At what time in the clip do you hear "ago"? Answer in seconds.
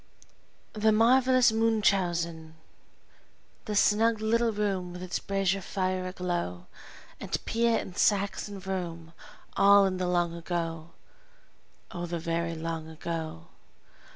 10.33-10.93, 12.89-13.49